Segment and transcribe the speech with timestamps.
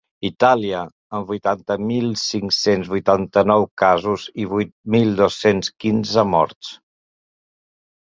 [0.27, 0.79] Itàlia,
[1.17, 6.77] amb vuitanta mil cinc-cents vuitanta-nou casos i vuit mil dos-cents quinze morts.